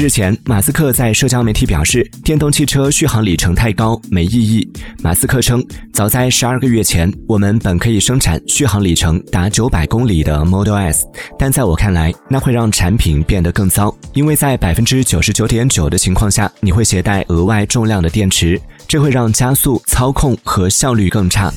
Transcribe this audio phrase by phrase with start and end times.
[0.00, 4.66] 日前马斯克在社交媒体表示电动汽车续航里程太高没意义。
[5.02, 11.06] 马斯克称早在十二个月前我们本可以生产续航里程达九百公里的 model s
[11.38, 18.58] 但在我看来那会让产品变得更糟因为在百分之九十九点九的情况下你会携带额外重量的电池
[18.88, 21.52] 这会让加速操控和效率更差。